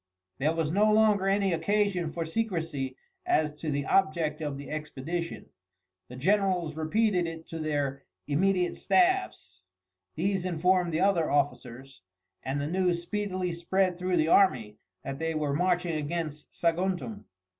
[0.39, 5.49] There was no longer any occasion for secrecy as to the object of the expedition.
[6.07, 9.61] The generals repeated it to their immediate staffs,
[10.15, 12.01] these informed the other officers,
[12.41, 17.25] and the news speedily spread through the army that they were marching against Saguntum.